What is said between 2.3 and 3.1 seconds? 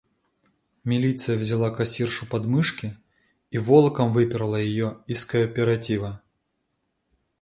мышки